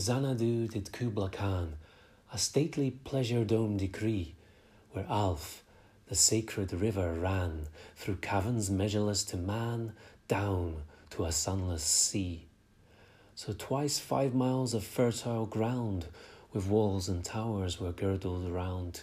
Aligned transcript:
Xanadu 0.00 0.66
did 0.66 0.92
Kubla 0.92 1.28
Khan 1.28 1.76
a 2.32 2.38
stately 2.38 2.90
pleasure 2.90 3.44
dome 3.44 3.76
decree, 3.76 4.34
where 4.92 5.04
Alph, 5.10 5.62
the 6.08 6.14
sacred 6.14 6.72
river, 6.72 7.12
ran 7.12 7.66
through 7.96 8.16
caverns 8.16 8.70
measureless 8.70 9.24
to 9.24 9.36
man, 9.36 9.92
down 10.26 10.84
to 11.10 11.26
a 11.26 11.32
sunless 11.32 11.84
sea. 11.84 12.46
So 13.34 13.52
twice 13.52 13.98
five 13.98 14.34
miles 14.34 14.72
of 14.72 14.84
fertile 14.84 15.44
ground, 15.44 16.06
with 16.54 16.66
walls 16.66 17.06
and 17.06 17.22
towers 17.22 17.78
were 17.78 17.92
girdled 17.92 18.50
round, 18.50 19.02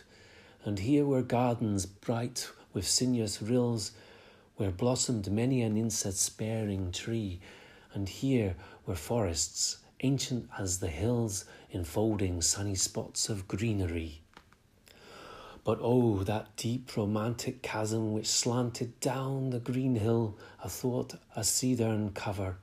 and 0.65 0.79
here 0.79 1.05
were 1.05 1.21
gardens 1.21 1.85
bright 1.85 2.49
with 2.73 2.87
sinuous 2.87 3.39
rills, 3.39 3.91
where 4.55 4.71
blossomed 4.71 5.31
many 5.31 5.61
an 5.61 5.77
insect-sparing 5.77 6.91
tree, 6.91 7.39
and 7.93 8.09
here 8.09 8.55
were 8.87 8.95
forests 8.95 9.77
ancient 10.01 10.49
as 10.57 10.79
the 10.79 10.87
hills 10.87 11.45
enfolding 11.71 12.41
sunny 12.41 12.75
spots 12.75 13.29
of 13.29 13.47
greenery. 13.47 14.21
But 15.63 15.79
oh, 15.81 16.23
that 16.23 16.55
deep 16.55 16.95
romantic 16.95 17.61
chasm 17.61 18.13
which 18.13 18.27
slanted 18.27 18.99
down 18.99 19.49
the 19.49 19.59
green 19.59 19.95
hill 19.95 20.37
athwart 20.63 21.15
a 21.35 21.43
cedarn 21.43 22.13
cover. 22.13 22.57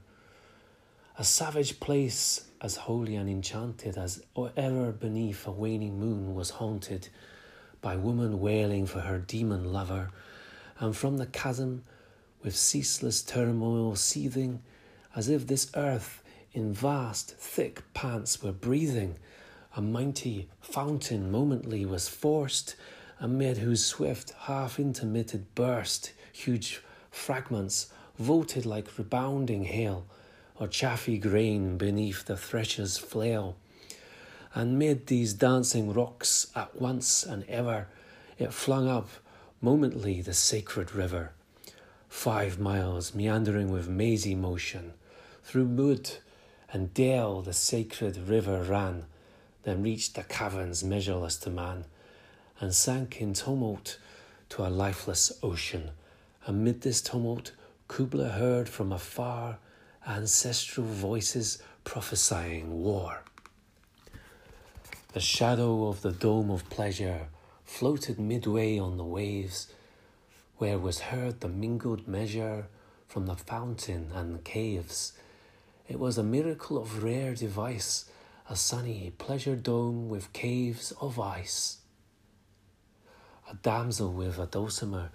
A 1.18 1.24
savage 1.24 1.80
place 1.80 2.48
as 2.60 2.76
holy 2.76 3.14
and 3.14 3.28
enchanted 3.28 3.98
as 3.98 4.24
ever 4.56 4.90
beneath 4.90 5.46
a 5.46 5.50
waning 5.50 6.00
moon 6.00 6.34
was 6.34 6.50
haunted 6.50 7.08
by 7.82 7.94
woman 7.94 8.40
wailing 8.40 8.86
for 8.86 9.00
her 9.00 9.18
demon 9.18 9.70
lover, 9.70 10.10
and 10.78 10.96
from 10.96 11.18
the 11.18 11.26
chasm, 11.26 11.84
with 12.42 12.56
ceaseless 12.56 13.22
turmoil 13.22 13.94
seething, 13.94 14.62
as 15.14 15.28
if 15.28 15.46
this 15.46 15.70
earth 15.74 16.22
in 16.54 16.72
vast, 16.72 17.32
thick 17.32 17.82
pants 17.94 18.40
were 18.40 18.52
breathing. 18.52 19.18
A 19.76 19.82
mighty 19.82 20.48
fountain 20.60 21.30
momently 21.30 21.84
was 21.84 22.08
forced, 22.08 22.76
amid 23.18 23.58
whose 23.58 23.84
swift, 23.84 24.30
half 24.42 24.78
intermitted 24.78 25.52
burst, 25.56 26.12
huge 26.32 26.80
fragments 27.10 27.88
voted 28.18 28.64
like 28.64 28.96
rebounding 28.96 29.64
hail, 29.64 30.06
or 30.60 30.68
chaffy 30.68 31.18
grain 31.18 31.76
beneath 31.76 32.24
the 32.24 32.36
thresher's 32.36 32.96
flail. 32.96 33.56
And 34.54 34.78
mid 34.78 35.08
these 35.08 35.34
dancing 35.34 35.92
rocks 35.92 36.46
at 36.54 36.80
once 36.80 37.24
and 37.24 37.42
ever, 37.48 37.88
it 38.38 38.52
flung 38.52 38.88
up 38.88 39.08
momently 39.60 40.20
the 40.20 40.34
sacred 40.34 40.94
river. 40.94 41.32
Five 42.08 42.60
miles 42.60 43.12
meandering 43.12 43.72
with 43.72 43.88
mazy 43.88 44.36
motion, 44.36 44.92
through 45.42 45.64
wood 45.64 46.18
and 46.74 46.92
dale 46.92 47.40
the 47.40 47.52
sacred 47.52 48.16
river 48.28 48.60
ran, 48.64 49.04
then 49.62 49.80
reached 49.80 50.16
the 50.16 50.24
caverns 50.24 50.82
measureless 50.82 51.36
to 51.36 51.48
man, 51.48 51.84
and 52.58 52.74
sank 52.74 53.20
in 53.20 53.32
tumult 53.32 53.96
to 54.48 54.66
a 54.66 54.68
lifeless 54.68 55.30
ocean. 55.40 55.92
Amid 56.48 56.80
this 56.80 57.00
tumult, 57.00 57.52
Kubla 57.86 58.30
heard 58.30 58.68
from 58.68 58.90
afar 58.90 59.58
ancestral 60.04 60.84
voices 60.84 61.62
prophesying 61.84 62.82
war. 62.82 63.22
The 65.12 65.20
shadow 65.20 65.86
of 65.86 66.02
the 66.02 66.10
dome 66.10 66.50
of 66.50 66.68
pleasure 66.70 67.28
floated 67.64 68.18
midway 68.18 68.80
on 68.80 68.96
the 68.96 69.04
waves, 69.04 69.68
where 70.58 70.78
was 70.78 70.98
heard 70.98 71.40
the 71.40 71.48
mingled 71.48 72.08
measure 72.08 72.66
from 73.06 73.26
the 73.26 73.36
fountain 73.36 74.10
and 74.12 74.34
the 74.34 74.42
caves 74.42 75.12
it 75.88 75.98
was 75.98 76.18
a 76.18 76.22
miracle 76.22 76.78
of 76.78 77.02
rare 77.02 77.34
device, 77.34 78.06
a 78.48 78.56
sunny 78.56 79.12
pleasure 79.18 79.56
dome 79.56 80.08
with 80.08 80.32
caves 80.32 80.92
of 81.00 81.20
ice. 81.20 81.78
A 83.50 83.54
damsel 83.54 84.12
with 84.12 84.38
a 84.38 84.46
dulcimer, 84.46 85.10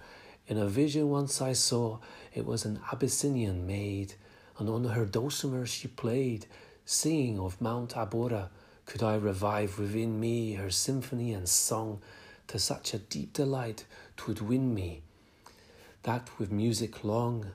in 0.46 0.58
a 0.58 0.66
vision 0.66 1.10
once 1.10 1.40
I 1.40 1.52
saw, 1.52 1.98
it 2.34 2.44
was 2.44 2.64
an 2.64 2.80
Abyssinian 2.92 3.66
maid, 3.66 4.14
and 4.58 4.68
on 4.68 4.84
her 4.84 5.04
dulcimer 5.04 5.66
she 5.66 5.88
played, 5.88 6.46
singing 6.84 7.38
of 7.38 7.60
Mount 7.60 7.94
Abora. 7.94 8.48
Could 8.86 9.02
I 9.02 9.14
revive 9.14 9.78
within 9.78 10.18
me 10.18 10.54
her 10.54 10.70
symphony 10.70 11.32
and 11.32 11.48
song, 11.48 12.00
to 12.48 12.58
such 12.58 12.92
a 12.92 12.98
deep 12.98 13.32
delight 13.32 13.84
twould 14.16 14.40
win 14.40 14.74
me, 14.74 15.02
that 16.02 16.28
with 16.36 16.50
music 16.50 17.04
long 17.04 17.52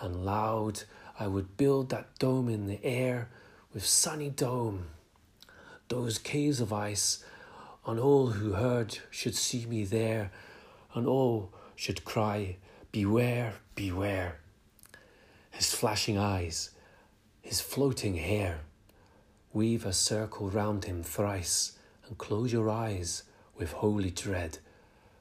and 0.00 0.24
loud 0.24 0.84
I 1.18 1.26
would 1.26 1.56
build 1.56 1.88
that 1.90 2.18
dome 2.18 2.48
in 2.48 2.66
the 2.66 2.84
air 2.84 3.30
with 3.72 3.86
sunny 3.86 4.28
dome. 4.28 4.88
Those 5.88 6.18
caves 6.18 6.60
of 6.60 6.72
ice, 6.72 7.24
and 7.86 7.98
all 7.98 8.28
who 8.28 8.52
heard 8.52 8.98
should 9.10 9.34
see 9.34 9.64
me 9.66 9.84
there, 9.84 10.30
and 10.94 11.06
all 11.06 11.52
should 11.74 12.04
cry, 12.04 12.56
Beware, 12.92 13.54
beware. 13.74 14.40
His 15.50 15.74
flashing 15.74 16.18
eyes, 16.18 16.70
his 17.40 17.60
floating 17.60 18.16
hair, 18.16 18.60
weave 19.52 19.86
a 19.86 19.92
circle 19.92 20.50
round 20.50 20.84
him 20.84 21.02
thrice, 21.02 21.78
and 22.06 22.18
close 22.18 22.52
your 22.52 22.68
eyes 22.68 23.22
with 23.56 23.72
holy 23.72 24.10
dread, 24.10 24.58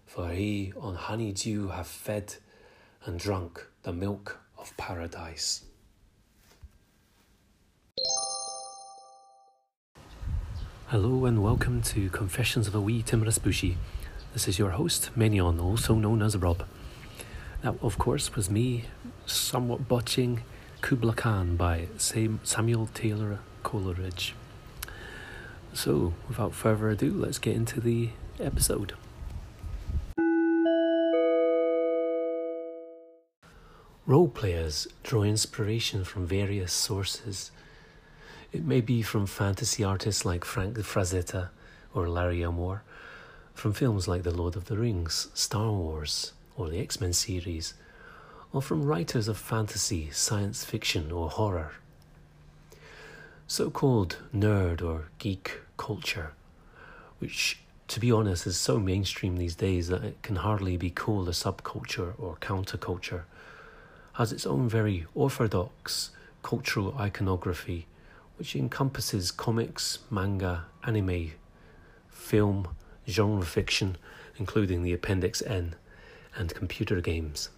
for 0.06 0.30
he 0.30 0.74
on 0.80 0.96
honey 0.96 1.32
dew 1.32 1.70
hath 1.70 1.88
fed 1.88 2.36
and 3.06 3.20
drunk 3.20 3.66
the 3.84 3.94
milk 3.94 4.40
of 4.58 4.76
paradise. 4.78 5.64
Hello 10.90 11.26
and 11.26 11.42
welcome 11.42 11.82
to 11.82 12.12
Confessions 12.12 12.68
of 12.68 12.76
a 12.76 12.80
Wee 12.80 13.02
Timorous 13.02 13.40
Bushy. 13.40 13.76
This 14.34 14.48
is 14.48 14.60
your 14.60 14.70
host, 14.70 15.10
Menion, 15.18 15.60
also 15.60 15.96
known 15.96 16.22
as 16.22 16.38
Rob. 16.38 16.64
That, 17.64 17.74
of 17.82 17.98
course, 17.98 18.36
was 18.36 18.52
me 18.52 18.86
somewhat 19.26 19.88
botching 19.88 20.44
Kubla 20.82 21.16
Khan 21.16 21.56
by 21.56 21.88
Samuel 21.98 22.88
Taylor 22.94 23.40
Coleridge. 23.64 24.36
So, 25.74 26.14
without 26.28 26.54
further 26.54 26.90
ado, 26.90 27.12
let's 27.12 27.40
get 27.40 27.56
into 27.56 27.82
the 27.82 28.12
episode. 28.40 28.94
Role 34.06 34.28
players 34.28 34.88
draw 35.02 35.24
inspiration 35.24 36.04
from 36.04 36.28
various 36.28 36.72
sources 36.72 37.50
it 38.52 38.64
may 38.64 38.82
be 38.82 39.02
from 39.02 39.26
fantasy 39.26 39.84
artists 39.84 40.26
like 40.26 40.46
Frank 40.46 40.78
Frazetta 40.78 41.50
or 41.94 42.08
Larry 42.08 42.44
Elmore, 42.44 42.84
from 43.54 43.74
films 43.74 44.08
like 44.08 44.24
The 44.24 44.32
Lord 44.36 44.56
of 44.56 44.66
the 44.66 44.78
Rings, 44.78 45.30
Star 45.34 45.72
Wars, 45.72 46.34
or 46.58 46.70
the 46.70 46.80
X 46.80 47.00
Men 47.00 47.14
series, 47.14 47.74
or 48.52 48.62
from 48.62 48.86
writers 48.86 49.28
of 49.28 49.38
fantasy, 49.38 50.10
science 50.12 50.64
fiction, 50.64 51.12
or 51.12 51.30
horror. 51.30 51.74
So 53.48 53.70
called 53.70 54.18
nerd 54.34 54.82
or 54.82 55.10
geek 55.20 55.60
culture, 55.78 56.34
which 57.20 57.60
to 57.88 58.00
be 58.00 58.12
honest 58.12 58.48
is 58.48 58.58
so 58.58 58.80
mainstream 58.80 59.38
these 59.38 59.56
days 59.56 59.88
that 59.90 60.04
it 60.04 60.22
can 60.24 60.38
hardly 60.38 60.76
be 60.78 60.90
called 60.90 61.30
a 61.30 61.32
subculture 61.32 62.14
or 62.18 62.36
counterculture, 62.38 63.24
has 64.14 64.32
its 64.32 64.46
own 64.46 64.68
very 64.68 65.06
orthodox 65.14 66.12
cultural 66.42 66.96
iconography 66.98 67.86
which 68.38 68.56
encompasses 68.56 69.32
comics, 69.32 70.00
manga, 70.10 70.66
anime, 70.84 71.32
film, 72.10 72.68
genre 73.08 73.46
fiction, 73.46 73.98
including 74.38 74.84
the 74.84 74.94
Appendix 74.94 75.42
N, 75.42 75.76
and 76.36 76.54
computer 76.54 77.02
games. 77.02 77.50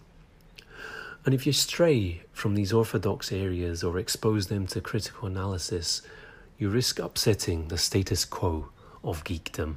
And 1.24 1.34
if 1.34 1.46
you 1.46 1.52
stray 1.52 2.22
from 2.32 2.54
these 2.54 2.72
orthodox 2.72 3.32
areas 3.32 3.82
or 3.82 3.98
expose 3.98 4.46
them 4.46 4.66
to 4.68 4.80
critical 4.80 5.28
analysis, 5.28 6.02
you 6.58 6.68
risk 6.68 6.98
upsetting 6.98 7.68
the 7.68 7.78
status 7.78 8.24
quo 8.24 8.68
of 9.04 9.24
geekdom 9.24 9.76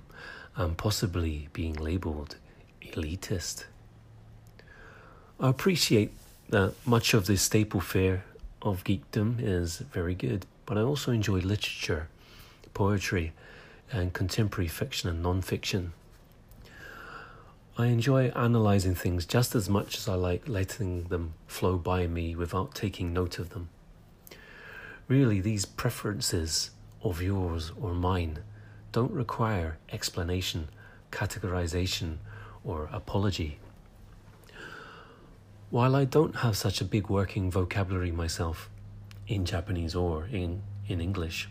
and 0.56 0.78
possibly 0.78 1.48
being 1.54 1.74
labelled 1.74 2.36
elitist. 2.82 3.66
I 5.40 5.50
appreciate 5.50 6.12
that 6.50 6.74
much 6.86 7.14
of 7.14 7.26
the 7.26 7.38
staple 7.38 7.82
fare 7.82 8.26
of 8.62 8.84
geekdom 8.84 9.38
is 9.40 9.80
very 9.80 10.14
good, 10.14 10.46
but 10.72 10.78
I 10.78 10.84
also 10.84 11.12
enjoy 11.12 11.40
literature, 11.40 12.08
poetry, 12.74 13.34
and 13.92 14.14
contemporary 14.14 14.70
fiction 14.70 15.10
and 15.10 15.22
non 15.22 15.42
fiction. 15.42 15.92
I 17.78 17.88
enjoy 17.88 18.32
analysing 18.34 18.96
things 18.96 19.26
just 19.26 19.54
as 19.54 19.68
much 19.68 19.98
as 19.98 20.08
I 20.08 20.14
like 20.14 20.48
letting 20.48 21.10
them 21.10 21.34
flow 21.46 21.76
by 21.76 22.08
me 22.08 22.38
without 22.38 22.74
taking 22.74 23.12
note 23.12 23.38
of 23.38 23.50
them. 23.50 23.68
Really, 25.10 25.42
these 25.42 25.66
preferences 25.66 26.72
of 27.04 27.22
yours 27.22 27.74
or 27.78 27.94
mine 27.94 28.40
don't 28.94 29.12
require 29.12 29.78
explanation, 29.92 30.70
categorisation, 31.12 32.20
or 32.64 32.88
apology. 32.94 33.60
While 35.70 35.98
I 35.98 36.06
don't 36.06 36.38
have 36.38 36.56
such 36.56 36.80
a 36.80 36.86
big 36.86 37.10
working 37.10 37.52
vocabulary 37.52 38.12
myself, 38.12 38.70
in 39.28 39.46
Japanese 39.46 39.96
or 39.96 40.26
in, 40.26 40.62
in 40.88 41.00
English. 41.02 41.50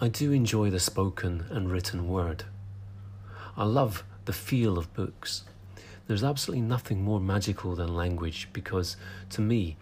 I 0.00 0.08
do 0.08 0.30
enjoy 0.32 0.70
the 0.70 0.80
spoken 0.80 1.46
and 1.50 1.70
written 1.70 2.08
word. 2.08 2.44
I 3.56 3.64
love 3.64 4.04
the 4.26 4.32
feel 4.32 4.78
of 4.78 4.94
books. 4.94 5.44
There's 6.06 6.22
absolutely 6.22 6.62
nothing 6.62 7.02
more 7.02 7.20
magical 7.20 7.74
than 7.74 7.94
language 7.94 8.48
because, 8.52 8.96
to 9.30 9.40
me, 9.40 9.76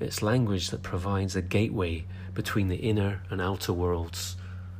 it's 0.00 0.22
language 0.22 0.70
that 0.70 0.82
provides 0.82 1.36
a 1.36 1.42
gateway 1.42 2.04
between 2.34 2.68
the 2.68 2.76
inner 2.76 3.22
and 3.30 3.40
outer 3.40 3.72
worlds, 3.72 4.36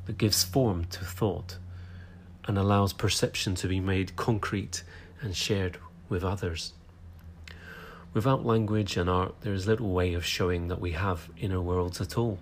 that 0.06 0.18
gives 0.18 0.42
form 0.42 0.86
to 0.86 1.04
thought, 1.04 1.58
and 2.46 2.58
allows 2.58 2.92
perception 2.92 3.54
to 3.54 3.68
be 3.68 3.80
made 3.80 4.16
concrete 4.16 4.82
and 5.20 5.36
shared 5.36 5.78
with 6.08 6.24
others. 6.24 6.72
Without 8.12 8.44
language 8.44 8.96
and 8.96 9.08
art, 9.08 9.40
there 9.42 9.54
is 9.54 9.68
little 9.68 9.92
way 9.92 10.14
of 10.14 10.24
showing 10.24 10.66
that 10.68 10.80
we 10.80 10.92
have 10.92 11.30
inner 11.38 11.60
worlds 11.60 12.00
at 12.00 12.18
all. 12.18 12.38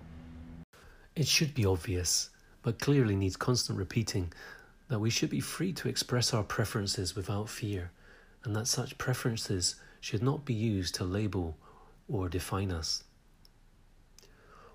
It 1.15 1.27
should 1.27 1.53
be 1.53 1.65
obvious, 1.65 2.31
but 2.63 2.79
clearly 2.79 3.15
needs 3.15 3.35
constant 3.35 3.77
repeating, 3.77 4.33
that 4.87 4.99
we 4.99 5.11
should 5.11 5.29
be 5.29 5.39
free 5.39 5.71
to 5.73 5.87
express 5.87 6.33
our 6.33 6.43
preferences 6.43 7.15
without 7.15 7.49
fear 7.49 7.91
and 8.43 8.55
that 8.55 8.67
such 8.67 8.97
preferences 8.97 9.75
should 10.01 10.23
not 10.23 10.45
be 10.45 10.53
used 10.53 10.95
to 10.95 11.03
label 11.03 11.57
or 12.07 12.29
define 12.29 12.71
us. 12.71 13.03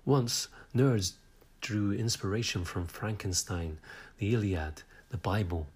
Once, 0.05 0.47
nerds 0.73 1.13
drew 1.61 1.91
inspiration 1.91 2.63
from 2.63 2.85
Frankenstein, 2.85 3.79
the 4.19 4.33
Iliad, 4.33 4.83
the 5.09 5.17
Bible, 5.17 5.67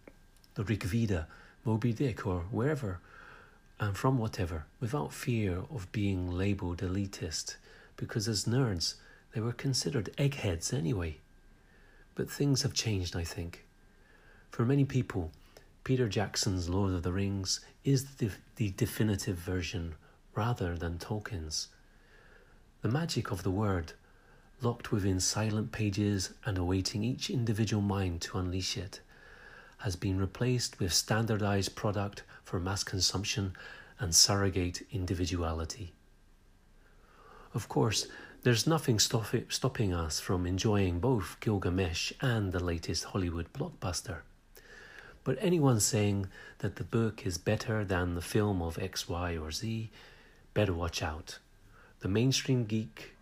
the 0.54 0.64
Rig 0.64 0.84
Veda, 0.84 1.28
Moby 1.66 1.92
Dick, 1.92 2.26
or 2.26 2.42
wherever, 2.52 3.00
and 3.80 3.96
from 3.96 4.18
whatever, 4.18 4.66
without 4.80 5.14
fear 5.14 5.64
of 5.72 5.92
being 5.92 6.30
labeled 6.32 6.80
elitist, 6.80 7.56
because 7.96 8.28
as 8.28 8.46
nerds, 8.46 8.96
they 9.34 9.42
were 9.42 9.54
considered 9.54 10.14
eggheads 10.18 10.74
anyway. 10.74 11.18
But 12.16 12.30
things 12.30 12.64
have 12.64 12.74
changed, 12.74 13.16
I 13.16 13.24
think. 13.24 13.66
For 14.52 14.66
many 14.66 14.84
people, 14.86 15.32
Peter 15.84 16.10
Jackson's 16.10 16.68
Lord 16.68 16.94
of 16.94 17.04
the 17.04 17.14
Rings 17.14 17.62
is 17.84 18.16
the, 18.16 18.32
the 18.58 18.72
definitive 18.72 19.38
version 19.38 19.96
rather 20.36 20.78
than 20.78 20.98
Tolkien's. 20.98 21.70
The 22.82 22.90
magic 22.90 23.32
of 23.32 23.44
the 23.44 23.52
word, 23.52 23.94
locked 24.62 24.92
within 24.92 25.20
silent 25.20 25.72
pages 25.72 26.34
and 26.46 26.58
awaiting 26.58 27.04
each 27.04 27.30
individual 27.30 27.82
mind 27.82 28.22
to 28.22 28.38
unleash 28.38 28.78
it, 28.78 29.00
has 29.80 29.96
been 29.96 30.20
replaced 30.20 30.80
with 30.80 30.94
standardized 30.94 31.76
product 31.76 32.24
for 32.44 32.60
mass 32.60 32.84
consumption 32.84 33.54
and 34.00 34.16
surrogate 34.16 34.86
individuality. 34.92 35.94
Of 37.54 37.68
course, 37.68 38.08
there's 38.44 38.68
nothing 38.68 39.00
stop 39.00 39.28
stopping 39.50 39.94
us 39.94 40.20
from 40.20 40.46
enjoying 40.46 41.00
both 41.00 41.38
Gilgamesh 41.40 42.14
and 42.22 42.52
the 42.52 42.64
latest 42.64 43.06
Hollywood 43.06 43.52
blockbuster. 43.52 44.20
But 45.24 45.38
anyone 45.42 45.80
saying 45.80 46.28
that 46.60 46.78
the 46.78 46.84
book 46.84 47.26
is 47.26 47.38
better 47.38 47.84
than 47.84 48.16
the 48.16 48.22
film 48.22 48.62
of 48.62 48.78
X, 48.80 49.10
Y, 49.10 49.38
or 49.38 49.52
Z 49.52 49.92
better 50.54 50.74
watch 50.74 51.04
out. 51.04 51.40
The 52.00 52.08
mainstream 52.08 52.66
geek 52.66 53.16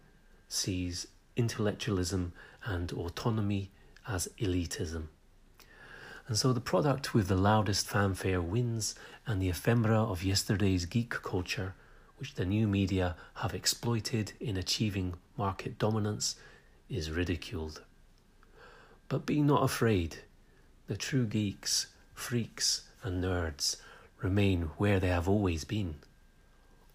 sees 0.48 1.08
intellectualism 1.36 2.34
and 2.64 2.92
autonomy 2.92 3.72
as 4.08 4.28
elitism. 4.40 5.08
And 6.28 6.38
so 6.38 6.52
the 6.52 6.60
product 6.60 7.14
with 7.14 7.30
the 7.30 7.36
loudest 7.36 7.88
fanfare 7.88 8.42
wins, 8.42 8.96
and 9.26 9.42
the 9.42 9.50
ephemera 9.50 10.04
of 10.04 10.24
yesterday's 10.24 10.86
geek 10.86 11.10
culture, 11.10 11.74
which 12.18 12.36
the 12.36 12.46
new 12.46 12.68
media 12.68 13.16
have 13.36 13.54
exploited 13.54 14.34
in 14.40 14.58
achieving 14.58 15.14
market 15.38 15.80
dominance, 15.80 16.36
is 16.90 17.12
ridiculed. 17.12 17.82
But 19.08 19.26
be 19.26 19.42
not 19.42 19.64
afraid. 19.64 20.18
The 20.88 20.98
true 20.98 21.26
geeks 21.26 21.88
freaks 22.14 22.82
and 23.04 23.24
nerds 23.24 23.78
remain 24.22 24.64
where 24.78 25.00
they 25.00 25.10
have 25.10 25.30
always 25.30 25.64
been 25.64 25.96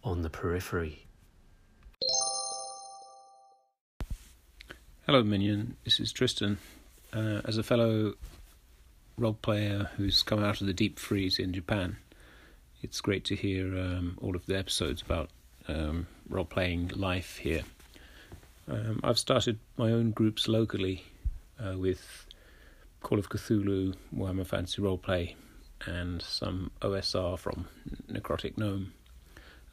on 0.05 0.23
the 0.23 0.31
periphery. 0.31 1.07
Hello, 5.07 5.23
Minion. 5.23 5.77
This 5.85 6.01
is 6.01 6.13
Tristan. 6.13 6.59
Uh, 7.13 7.41
as 7.45 7.59
a 7.59 7.63
fellow 7.63 8.15
role 9.17 9.35
player 9.35 9.91
who's 9.97 10.23
come 10.23 10.43
out 10.43 10.61
of 10.61 10.67
the 10.67 10.73
deep 10.73 10.99
freeze 10.99 11.39
in 11.39 11.53
Japan, 11.53 11.97
it's 12.83 13.01
great 13.01 13.25
to 13.27 13.37
hear 13.37 13.67
um, 13.79 14.19
all 14.21 14.35
of 14.35 14.47
the 14.47 14.59
episodes 14.59 15.03
about 15.03 15.31
um, 15.69 16.07
role 16.29 16.45
playing 16.45 16.89
life 16.95 17.37
here. 17.39 17.63
Um, 18.69 19.01
I've 19.05 19.19
started 19.19 19.59
my 19.77 19.93
own 19.93 20.11
groups 20.11 20.49
locally 20.49 21.05
uh, 21.61 21.77
with 21.79 22.27
Call 23.03 23.19
of 23.19 23.29
Cthulhu, 23.29 23.95
Warhammer 24.15 24.47
Fantasy 24.47 24.81
Roleplay, 24.81 25.35
and 25.87 26.23
some 26.23 26.71
OSR 26.81 27.39
from 27.39 27.69
Necrotic 28.11 28.57
Gnome. 28.57 28.93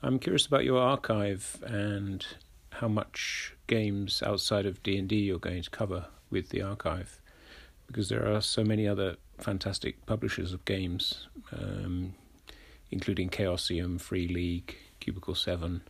I'm 0.02 0.20
curious 0.20 0.46
about 0.46 0.64
your 0.64 0.80
archive 0.80 1.64
and 1.66 2.26
how 2.72 2.88
much 2.88 3.54
games 3.68 4.24
outside 4.26 4.66
of 4.66 4.82
D&D 4.84 5.16
you're 5.16 5.40
going 5.40 5.62
to 5.62 5.70
cover 5.70 6.06
with 6.30 6.50
the 6.50 6.62
archive 6.62 7.20
because 7.88 8.10
there 8.10 8.32
are 8.32 8.42
so 8.42 8.64
many 8.64 8.88
other 8.88 9.16
fantastic 9.42 10.06
publishers 10.06 10.54
of 10.54 10.64
games 10.66 11.28
um, 11.52 12.14
including 12.92 13.30
Chaosium, 13.30 14.00
Free 14.00 14.28
League, 14.28 14.76
Cubicle 15.00 15.36
7, 15.36 15.82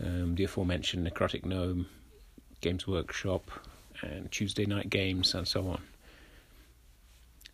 um, 0.00 0.34
the 0.34 0.44
aforementioned 0.44 1.06
Necrotic 1.06 1.44
Gnome, 1.44 1.86
Games 2.60 2.86
Workshop, 2.86 3.50
and 4.02 4.30
Tuesday 4.30 4.66
Night 4.66 4.90
Games, 4.90 5.34
and 5.34 5.46
so 5.46 5.68
on. 5.68 5.82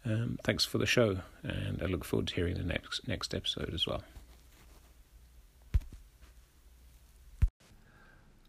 Um, 0.05 0.39
thanks 0.43 0.65
for 0.65 0.79
the 0.79 0.87
show, 0.87 1.19
and 1.45 1.81
I 1.83 1.87
look 1.87 2.05
forward 2.05 2.27
to 2.29 2.35
hearing 2.35 2.57
the 2.57 2.65
next 2.65 3.07
next 3.07 3.35
episode 3.35 3.73
as 3.73 3.87
well. 3.87 4.03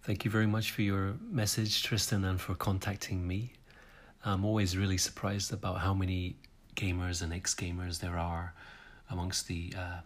Thank 0.01 0.25
you 0.25 0.31
very 0.31 0.47
much 0.47 0.71
for 0.71 0.81
your 0.81 1.13
message, 1.29 1.83
Tristan, 1.83 2.25
and 2.25 2.41
for 2.41 2.55
contacting 2.55 3.25
me. 3.27 3.53
I'm 4.25 4.43
always 4.43 4.75
really 4.75 4.97
surprised 4.97 5.53
about 5.53 5.79
how 5.79 5.93
many 5.93 6.37
gamers 6.75 7.21
and 7.21 7.33
ex 7.33 7.53
gamers 7.53 7.99
there 7.99 8.17
are 8.17 8.53
amongst 9.09 9.47
the 9.47 9.73
uh, 9.77 9.99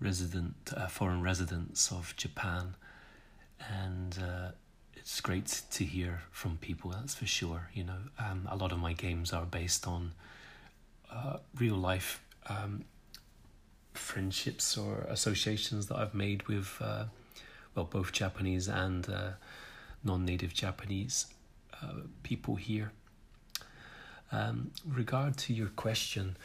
resident 0.00 0.54
uh, 0.76 0.86
foreign 0.86 1.22
residents 1.22 1.90
of 1.92 2.14
Japan, 2.16 2.74
and 3.68 4.18
uh, 4.22 4.50
it's 4.96 5.20
great 5.20 5.62
to 5.70 5.84
hear 5.84 6.22
from 6.30 6.56
people. 6.58 6.90
That's 6.90 7.14
for 7.14 7.26
sure. 7.26 7.70
You 7.74 7.84
know, 7.84 7.98
um, 8.18 8.48
a 8.50 8.56
lot 8.56 8.72
of 8.72 8.78
my 8.78 8.92
games 8.92 9.32
are 9.32 9.44
based 9.44 9.86
on 9.86 10.12
uh, 11.12 11.38
real 11.58 11.76
life 11.76 12.22
um, 12.46 12.84
friendships 13.94 14.78
or 14.78 15.06
associations 15.08 15.86
that 15.88 15.96
I've 15.98 16.14
made 16.14 16.46
with, 16.48 16.76
uh, 16.80 17.04
well, 17.74 17.84
both 17.84 18.12
Japanese 18.12 18.68
and 18.68 19.08
uh, 19.08 19.30
non 20.04 20.24
native 20.24 20.54
Japanese 20.54 21.26
people 22.22 22.56
here. 22.56 22.92
Um, 24.32 24.70
regard 24.86 25.36
to 25.38 25.54
your 25.54 25.68
question, 25.68 26.36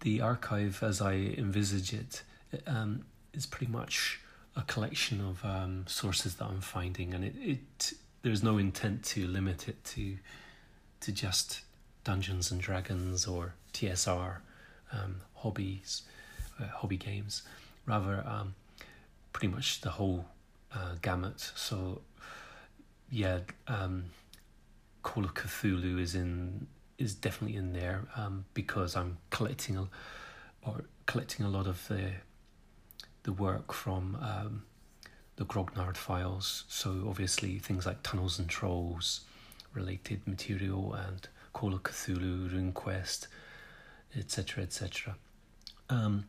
the 0.00 0.20
archive 0.20 0.82
as 0.82 1.00
I 1.00 1.14
envisage 1.14 1.92
it 1.92 2.22
um, 2.66 3.04
is 3.32 3.46
pretty 3.46 3.70
much 3.70 4.20
a 4.56 4.62
collection 4.62 5.20
of 5.20 5.44
um, 5.44 5.84
sources 5.86 6.36
that 6.36 6.44
I'm 6.44 6.60
finding, 6.60 7.14
and 7.14 7.24
it, 7.24 7.34
it 7.38 7.92
there's 8.22 8.42
no 8.42 8.58
intent 8.58 9.04
to 9.04 9.26
limit 9.26 9.68
it 9.68 9.82
to 9.84 10.16
to 11.00 11.12
just 11.12 11.62
Dungeons 12.04 12.50
and 12.50 12.60
Dragons 12.60 13.26
or 13.26 13.54
TSR 13.72 14.36
um, 14.92 15.16
hobbies, 15.34 16.02
uh, 16.60 16.66
hobby 16.66 16.96
games, 16.96 17.42
rather 17.86 18.24
um, 18.26 18.54
pretty 19.32 19.48
much 19.48 19.80
the 19.80 19.90
whole 19.90 20.26
uh, 20.74 20.94
gamut. 21.00 21.40
So, 21.56 22.02
yeah, 23.10 23.40
um, 23.66 24.04
Call 25.02 25.24
of 25.24 25.34
Cthulhu 25.34 26.00
is 26.00 26.14
in 26.14 26.66
is 27.02 27.14
definitely 27.14 27.56
in 27.56 27.72
there 27.72 28.06
um, 28.16 28.44
because 28.54 28.96
I'm 28.96 29.18
collecting 29.30 29.76
a, 29.76 29.88
or 30.62 30.84
collecting 31.06 31.44
a 31.44 31.48
lot 31.48 31.66
of 31.66 31.86
the 31.88 32.12
the 33.24 33.32
work 33.32 33.72
from 33.72 34.16
um, 34.20 34.62
the 35.36 35.44
Grognard 35.44 35.96
files. 35.96 36.64
So 36.68 37.04
obviously 37.08 37.58
things 37.58 37.86
like 37.86 38.02
Tunnels 38.02 38.38
and 38.38 38.48
Trolls 38.48 39.20
related 39.74 40.26
material 40.26 40.94
and 40.94 41.28
Call 41.52 41.74
of 41.74 41.82
Cthulhu, 41.82 42.50
RuneQuest, 42.50 43.26
etc., 44.16 44.64
etc. 44.64 45.16
Um, 45.88 46.24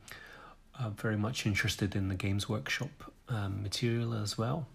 I'm 0.79 0.93
very 0.93 1.17
much 1.17 1.45
interested 1.45 1.95
in 1.95 2.09
the 2.09 2.15
Games 2.15 2.47
Workshop 2.47 3.11
um, 3.29 3.63
material 3.63 4.13
as 4.13 4.37
well. 4.37 4.67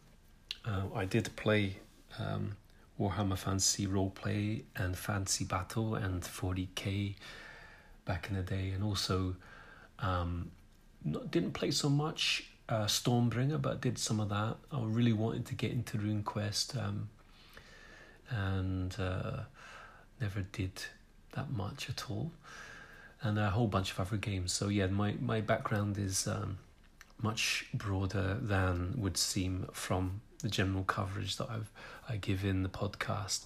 Uh, 0.65 0.83
I 0.95 1.05
did 1.05 1.35
play 1.37 1.77
um, 2.19 2.57
Warhammer 2.99 3.39
Fantasy 3.39 3.87
Roleplay 3.87 4.63
and 4.77 4.97
Fantasy 4.97 5.45
Battle 5.45 5.95
and 5.95 6.23
40k 6.23 7.15
back 8.05 8.29
in 8.29 8.37
the 8.37 8.43
day, 8.43 8.71
and 8.71 8.83
also 8.83 9.37
um, 10.01 10.51
not, 11.05 11.31
didn't 11.31 11.53
play 11.53 11.71
so 11.71 11.89
much 11.89 12.51
uh, 12.69 12.87
Stormbringer, 12.87 13.61
but 13.61 13.81
did 13.81 13.99
some 13.99 14.21
of 14.21 14.29
that. 14.31 14.57
I 14.73 14.81
really 14.83 15.13
wanted 15.13 15.47
to 15.47 15.55
get 15.55 15.71
into 15.71 15.99
RuneQuest, 15.99 16.77
um, 16.83 17.09
and 18.31 18.95
uh, 18.99 19.41
never 20.21 20.41
did 20.41 20.83
that 21.33 21.51
much 21.51 21.89
at 21.89 22.11
all, 22.11 22.33
and 23.23 23.39
a 23.39 23.51
whole 23.51 23.69
bunch 23.69 23.93
of 23.93 24.01
other 24.01 24.17
games. 24.17 24.53
So 24.53 24.69
yeah, 24.69 24.87
my 24.87 25.15
my 25.21 25.41
background 25.41 25.99
is 25.99 26.27
um, 26.27 26.59
much 27.23 27.67
broader 27.73 28.39
than 28.41 28.95
would 28.97 29.17
seem 29.17 29.69
from 29.73 30.21
the 30.41 30.49
general 30.49 30.85
coverage 30.85 31.37
that 31.37 31.49
I've 31.51 31.71
I 32.09 32.17
give 32.17 32.45
in 32.45 32.63
the 32.63 32.69
podcast. 32.69 33.45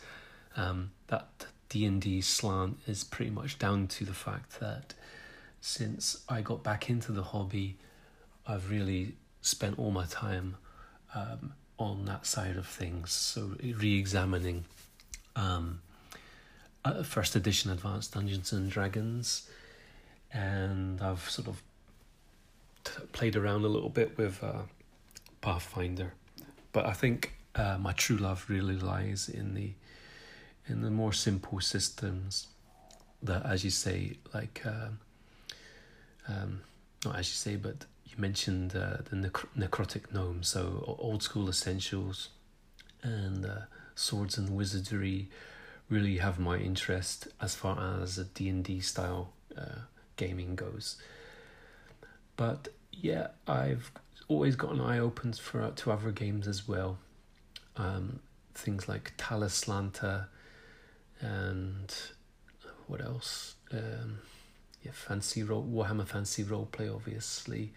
Um, 0.56 0.90
that 1.08 1.46
D 1.68 1.86
and 1.86 2.00
D 2.00 2.20
slant 2.20 2.78
is 2.86 3.04
pretty 3.04 3.30
much 3.30 3.58
down 3.58 3.88
to 3.88 4.04
the 4.04 4.12
fact 4.12 4.60
that 4.60 4.94
since 5.60 6.22
I 6.28 6.42
got 6.42 6.62
back 6.62 6.90
into 6.90 7.12
the 7.12 7.22
hobby, 7.22 7.76
I've 8.46 8.70
really 8.70 9.14
spent 9.40 9.78
all 9.78 9.90
my 9.90 10.06
time 10.06 10.56
um, 11.14 11.54
on 11.78 12.04
that 12.06 12.26
side 12.26 12.56
of 12.56 12.66
things. 12.66 13.12
So 13.12 13.56
re-examining 13.62 14.64
um, 15.36 15.80
uh, 16.84 17.02
first 17.02 17.36
edition 17.36 17.70
Advanced 17.70 18.14
Dungeons 18.14 18.52
and 18.52 18.70
Dragons, 18.70 19.48
and 20.32 21.00
I've 21.00 21.28
sort 21.30 21.48
of 21.48 21.62
t- 22.84 23.06
played 23.12 23.36
around 23.36 23.64
a 23.64 23.68
little 23.68 23.88
bit 23.88 24.18
with 24.18 24.42
uh, 24.42 24.62
Pathfinder, 25.40 26.14
but 26.72 26.86
I 26.86 26.92
think 26.92 27.34
uh, 27.54 27.78
my 27.78 27.92
true 27.92 28.16
love 28.16 28.46
really 28.48 28.76
lies 28.76 29.28
in 29.28 29.54
the 29.54 29.72
in 30.68 30.82
the 30.82 30.90
more 30.90 31.12
simple 31.12 31.60
systems 31.60 32.46
that, 33.22 33.44
as 33.44 33.64
you 33.64 33.70
say, 33.70 34.16
like 34.32 34.62
um, 34.64 35.00
um, 36.28 36.60
not 37.04 37.18
as 37.18 37.28
you 37.28 37.34
say, 37.34 37.56
but 37.56 37.84
you 38.06 38.14
mentioned 38.16 38.76
uh, 38.76 38.98
the 39.10 39.16
necro- 39.16 39.48
necrotic 39.58 40.12
gnome, 40.12 40.42
so 40.42 40.84
old 40.98 41.22
school 41.22 41.48
essentials 41.48 42.28
and 43.02 43.44
uh, 43.44 43.62
swords 43.94 44.38
and 44.38 44.50
wizardry 44.50 45.28
really 45.88 46.18
have 46.18 46.38
my 46.38 46.56
interest 46.56 47.28
as 47.40 47.54
far 47.54 48.00
as 48.02 48.16
D&D 48.16 48.80
style 48.80 49.32
uh, 49.58 49.80
gaming 50.16 50.54
goes. 50.54 50.96
But 52.36 52.68
yeah, 52.92 53.28
I've 53.46 53.90
always 54.28 54.56
got 54.56 54.72
an 54.72 54.80
eye 54.80 54.98
open 54.98 55.32
for 55.32 55.70
to 55.70 55.92
other 55.92 56.10
games 56.10 56.46
as 56.48 56.66
well. 56.68 56.98
Um, 57.76 58.20
things 58.54 58.88
like 58.88 59.14
Talislanta 59.16 60.26
and 61.20 61.94
what 62.86 63.00
else? 63.00 63.54
Um, 63.72 64.18
yeah, 64.82 64.90
fancy 64.92 65.42
role 65.42 65.64
Warhammer 65.64 66.06
Fantasy 66.06 66.44
Roleplay, 66.44 66.92
obviously, 66.92 67.72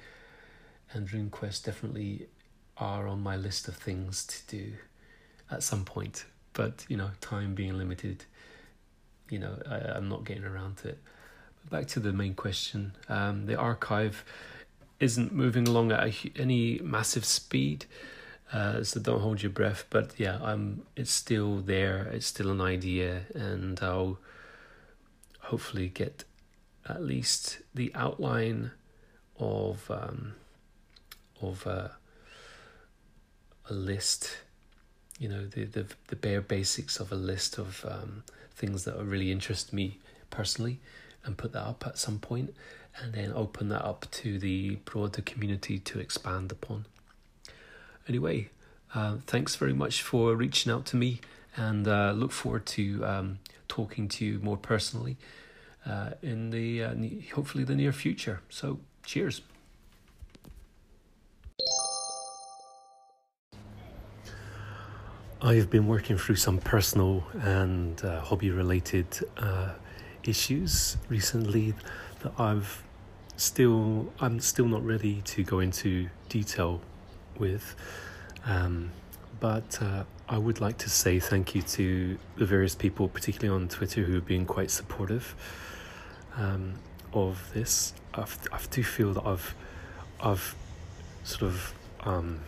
and 0.91 1.07
RuneQuest 1.07 1.63
definitely 1.63 2.27
are 2.77 3.07
on 3.07 3.21
my 3.21 3.35
list 3.37 3.67
of 3.67 3.75
things 3.75 4.25
to 4.25 4.57
do 4.57 4.73
at 5.51 5.63
some 5.63 5.85
point. 5.85 6.25
But 6.53 6.85
you 6.89 6.97
know, 6.97 7.11
time 7.21 7.53
being 7.53 7.77
limited, 7.77 8.25
you 9.29 9.39
know, 9.39 9.57
I, 9.69 9.97
am 9.97 10.09
not 10.09 10.25
getting 10.25 10.43
around 10.43 10.77
to 10.77 10.89
it. 10.89 10.99
But 11.63 11.79
back 11.79 11.87
to 11.89 11.99
the 11.99 12.11
main 12.11 12.33
question, 12.33 12.93
um, 13.07 13.45
the 13.45 13.55
archive 13.55 14.25
isn't 14.99 15.33
moving 15.33 15.67
along 15.67 15.91
at 15.91 16.07
a, 16.07 16.31
any 16.35 16.79
massive 16.83 17.25
speed. 17.25 17.85
Uh, 18.53 18.83
so 18.83 18.99
don't 18.99 19.21
hold 19.21 19.41
your 19.41 19.51
breath. 19.51 19.85
But 19.89 20.11
yeah, 20.17 20.39
I'm. 20.41 20.83
It's 20.95 21.11
still 21.11 21.57
there. 21.57 22.07
It's 22.13 22.27
still 22.27 22.51
an 22.51 22.61
idea, 22.61 23.23
and 23.33 23.79
I'll 23.81 24.19
hopefully 25.39 25.89
get 25.89 26.23
at 26.87 27.03
least 27.03 27.59
the 27.73 27.91
outline 27.95 28.71
of 29.39 29.89
um, 29.89 30.35
of 31.41 31.65
uh, 31.67 31.89
a 33.69 33.73
list. 33.73 34.37
You 35.19 35.29
know, 35.29 35.45
the, 35.47 35.65
the 35.65 35.85
the 36.07 36.15
bare 36.15 36.41
basics 36.41 36.99
of 36.99 37.11
a 37.11 37.15
list 37.15 37.57
of 37.57 37.85
um, 37.89 38.23
things 38.53 38.83
that 38.83 38.97
really 38.97 39.31
interest 39.31 39.73
me 39.73 39.99
personally, 40.29 40.79
and 41.23 41.37
put 41.37 41.51
that 41.53 41.63
up 41.63 41.83
at 41.87 41.97
some 41.97 42.19
point, 42.19 42.53
and 43.01 43.13
then 43.13 43.31
open 43.33 43.69
that 43.69 43.83
up 43.83 44.05
to 44.11 44.39
the 44.39 44.75
broader 44.85 45.21
community 45.21 45.79
to 45.79 45.99
expand 45.99 46.51
upon. 46.51 46.85
Anyway, 48.07 48.49
uh, 48.93 49.17
thanks 49.25 49.55
very 49.55 49.73
much 49.73 50.01
for 50.01 50.35
reaching 50.35 50.71
out 50.71 50.85
to 50.85 50.95
me, 50.95 51.19
and 51.55 51.87
uh, 51.87 52.11
look 52.11 52.31
forward 52.31 52.65
to 52.65 53.03
um, 53.05 53.39
talking 53.67 54.07
to 54.07 54.25
you 54.25 54.39
more 54.39 54.57
personally 54.57 55.17
uh, 55.85 56.11
in 56.21 56.51
the 56.51 56.83
uh, 56.83 56.95
hopefully 57.33 57.63
the 57.63 57.75
near 57.75 57.91
future. 57.91 58.41
So, 58.49 58.79
cheers. 59.05 59.41
I've 65.41 65.69
been 65.69 65.85
working 65.85 66.17
through 66.17 66.37
some 66.37 66.57
personal 66.57 67.23
and 67.33 68.03
uh, 68.03 68.21
hobby 68.21 68.49
related 68.49 69.05
uh, 69.37 69.73
issues 70.23 70.97
recently 71.07 71.75
that 72.21 72.31
I've 72.39 72.84
still 73.37 74.11
I'm 74.19 74.39
still 74.39 74.67
not 74.67 74.85
ready 74.85 75.21
to 75.25 75.43
go 75.43 75.59
into 75.59 76.09
detail 76.29 76.81
with. 77.37 77.75
Um, 78.45 78.91
but 79.39 79.79
uh, 79.81 80.03
I 80.29 80.37
would 80.37 80.61
like 80.61 80.77
to 80.79 80.89
say 80.89 81.19
thank 81.19 81.55
you 81.55 81.61
to 81.61 82.17
the 82.37 82.45
various 82.45 82.75
people, 82.75 83.07
particularly 83.07 83.61
on 83.61 83.67
Twitter, 83.67 84.03
who 84.03 84.15
have 84.15 84.25
been 84.25 84.45
quite 84.45 84.71
supportive 84.71 85.35
um, 86.37 86.75
of 87.13 87.51
this. 87.53 87.93
I've, 88.13 88.37
I 88.51 88.59
do 88.69 88.83
feel 88.83 89.13
that 89.13 89.25
I've 89.25 89.55
I've 90.21 90.55
sort 91.23 91.43
of 91.43 91.73
um, 92.01 92.39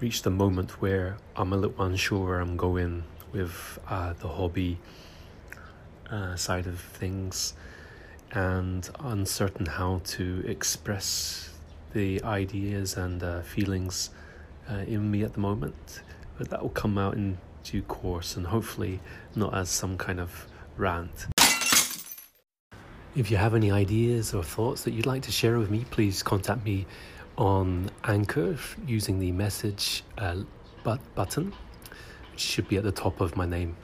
reached 0.00 0.24
a 0.26 0.30
moment 0.30 0.80
where 0.80 1.18
I'm 1.36 1.52
a 1.52 1.56
little 1.56 1.82
unsure 1.82 2.26
where 2.26 2.40
I'm 2.40 2.56
going 2.56 3.04
with 3.32 3.78
uh, 3.88 4.14
the 4.14 4.28
hobby 4.28 4.78
uh, 6.10 6.36
side 6.36 6.66
of 6.66 6.80
things 6.80 7.54
and 8.32 8.88
uncertain 9.00 9.66
how 9.66 10.00
to 10.04 10.44
express 10.46 11.50
the 11.92 12.22
ideas 12.22 12.96
and 12.96 13.22
uh, 13.22 13.40
feelings 13.42 14.10
uh, 14.70 14.76
in 14.86 15.10
me 15.10 15.22
at 15.22 15.32
the 15.32 15.40
moment. 15.40 16.02
But 16.36 16.50
that 16.50 16.62
will 16.62 16.70
come 16.70 16.98
out 16.98 17.14
in 17.14 17.38
due 17.64 17.82
course 17.82 18.36
and 18.36 18.46
hopefully 18.46 19.00
not 19.34 19.54
as 19.54 19.68
some 19.68 19.96
kind 19.96 20.20
of 20.20 20.46
rant. 20.76 21.26
If 23.16 23.30
you 23.30 23.36
have 23.36 23.54
any 23.54 23.70
ideas 23.70 24.32
or 24.34 24.44
thoughts 24.44 24.84
that 24.84 24.92
you'd 24.92 25.06
like 25.06 25.22
to 25.22 25.32
share 25.32 25.58
with 25.58 25.70
me, 25.70 25.84
please 25.90 26.22
contact 26.22 26.64
me 26.64 26.86
on 27.36 27.90
Anchor 28.04 28.56
using 28.86 29.18
the 29.18 29.32
message 29.32 30.04
uh, 30.18 30.36
but 30.84 31.00
button, 31.14 31.52
which 32.32 32.40
should 32.40 32.68
be 32.68 32.76
at 32.76 32.84
the 32.84 32.92
top 32.92 33.20
of 33.20 33.36
my 33.36 33.46
name. 33.46 33.76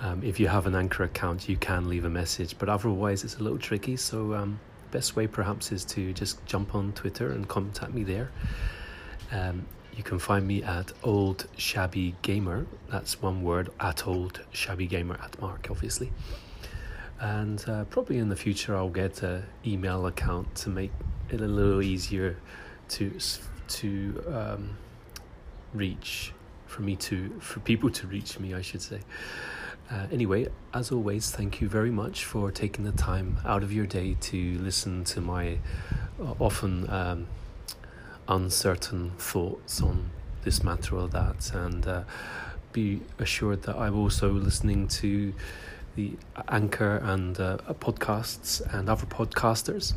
Um, 0.00 0.22
if 0.22 0.38
you 0.38 0.48
have 0.48 0.66
an 0.66 0.74
Anchor 0.74 1.04
account, 1.04 1.48
you 1.48 1.56
can 1.56 1.88
leave 1.88 2.04
a 2.04 2.10
message, 2.10 2.56
but 2.58 2.68
otherwise 2.68 3.24
it's 3.24 3.36
a 3.36 3.42
little 3.42 3.58
tricky. 3.58 3.96
So, 3.96 4.34
um, 4.34 4.60
best 4.90 5.16
way 5.16 5.26
perhaps 5.26 5.72
is 5.72 5.84
to 5.84 6.12
just 6.12 6.44
jump 6.46 6.74
on 6.74 6.92
Twitter 6.92 7.32
and 7.32 7.46
contact 7.48 7.92
me 7.92 8.04
there. 8.04 8.30
Um, 9.32 9.66
you 9.96 10.04
can 10.04 10.18
find 10.18 10.46
me 10.46 10.62
at 10.62 10.92
Old 11.02 11.46
Shabby 11.56 12.14
Gamer. 12.22 12.66
That's 12.88 13.20
one 13.20 13.42
word 13.42 13.70
at 13.80 14.06
Old 14.06 14.40
Shabby 14.52 14.86
Gamer 14.86 15.18
at 15.20 15.40
Mark, 15.40 15.66
obviously 15.70 16.12
and 17.20 17.64
uh, 17.68 17.84
probably 17.84 18.18
in 18.18 18.28
the 18.28 18.36
future 18.36 18.76
I'll 18.76 18.90
get 18.90 19.22
an 19.22 19.44
email 19.66 20.06
account 20.06 20.54
to 20.56 20.70
make 20.70 20.92
it 21.30 21.40
a 21.40 21.46
little 21.46 21.82
easier 21.82 22.36
to 22.90 23.18
to 23.68 24.24
um, 24.28 24.76
reach 25.74 26.32
for 26.66 26.82
me 26.82 26.96
to 26.96 27.30
for 27.40 27.60
people 27.60 27.90
to 27.90 28.06
reach 28.06 28.38
me 28.38 28.54
I 28.54 28.62
should 28.62 28.82
say 28.82 29.00
uh, 29.90 30.06
anyway 30.12 30.46
as 30.74 30.90
always 30.92 31.30
thank 31.30 31.60
you 31.60 31.68
very 31.68 31.90
much 31.90 32.24
for 32.24 32.50
taking 32.50 32.84
the 32.84 32.92
time 32.92 33.38
out 33.44 33.62
of 33.62 33.72
your 33.72 33.86
day 33.86 34.16
to 34.20 34.58
listen 34.58 35.04
to 35.04 35.20
my 35.20 35.58
uh, 36.20 36.34
often 36.38 36.88
um, 36.90 37.26
uncertain 38.28 39.12
thoughts 39.18 39.80
on 39.80 40.10
this 40.42 40.62
matter 40.62 40.96
or 40.96 41.08
that 41.08 41.50
and 41.54 41.86
uh, 41.86 42.02
be 42.72 43.00
assured 43.18 43.62
that 43.62 43.76
I'm 43.76 43.96
also 43.96 44.30
listening 44.30 44.88
to 44.88 45.32
the 45.96 46.12
Anchor 46.48 46.98
and 47.02 47.38
uh, 47.40 47.58
podcasts 47.80 48.62
and 48.72 48.88
other 48.88 49.06
podcasters. 49.06 49.94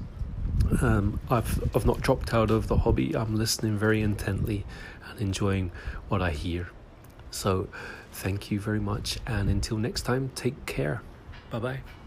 Um, 0.82 1.20
I've 1.30 1.62
I've 1.76 1.86
not 1.86 2.02
dropped 2.02 2.34
out 2.34 2.50
of 2.50 2.68
the 2.68 2.78
hobby. 2.78 3.16
I'm 3.16 3.36
listening 3.36 3.78
very 3.78 4.02
intently 4.02 4.66
and 5.08 5.20
enjoying 5.20 5.72
what 6.10 6.22
I 6.22 6.32
hear. 6.32 6.70
So, 7.32 7.70
thank 8.12 8.52
you 8.52 8.60
very 8.60 8.80
much, 8.80 9.18
and 9.26 9.50
until 9.50 9.78
next 9.78 10.02
time, 10.04 10.32
take 10.36 10.66
care. 10.66 11.02
Bye 11.50 11.60
bye. 11.60 12.01